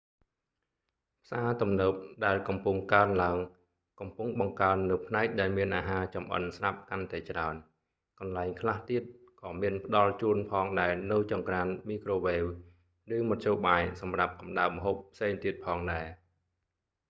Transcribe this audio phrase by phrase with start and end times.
[1.23, 1.93] ផ្សារទំនើប
[2.25, 3.37] ដែលកំពុងកើនឡើង
[3.99, 7.55] កំពុងបង្កើននូវផ្នែកដែលមានអាហារចម្អិនស្រាប់កាន់តែច្រើន
[8.19, 9.03] កន្លែងខ្លះទៀត
[9.41, 12.45] ក៏មានផ្ដល់ជូនផងដែរនូវចង្ក្រានមីក្រូវ៉េវ
[13.15, 16.05] ឬមធ្យោបាយសម្រាប់កម្ដៅម្ហូបផ្សេងទៀតផងដែរ